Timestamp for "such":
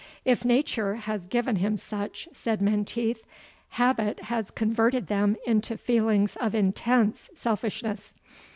1.77-2.27